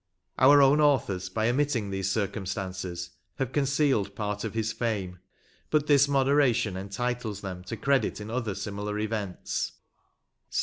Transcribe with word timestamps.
Our 0.39 0.63
own 0.63 0.81
authors, 0.81 1.29
by 1.29 1.47
omitting 1.47 1.91
these 1.91 2.09
circumstances, 2.11 3.11
have 3.35 3.51
concealed 3.51 4.15
part 4.15 4.43
of 4.43 4.55
his 4.55 4.73
fame; 4.73 5.19
but 5.69 5.85
this 5.85 6.07
moderation 6.07 6.75
entitles 6.75 7.41
them 7.41 7.63
to 7.65 7.77
credit 7.77 8.19
in 8.19 8.31
other 8.31 8.55
similar 8.55 8.97
events." 8.97 9.73